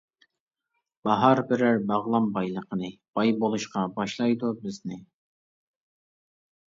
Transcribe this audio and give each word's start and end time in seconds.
باھار 1.07 1.41
بېرەر 1.51 1.77
باغلام 1.91 2.25
بايلىقنى، 2.37 2.91
باي 3.19 3.35
بولۇشقا 3.45 3.87
باشلايدۇ 3.99 4.51
بىزنى. 4.65 4.99